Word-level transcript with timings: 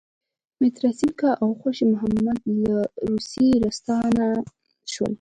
متراسینکه 0.61 1.29
او 1.41 1.49
خوشی 1.59 1.85
محمد 1.93 2.39
له 2.63 2.77
روسیې 3.09 3.49
راستانه 3.63 4.27
شول. 4.91 5.09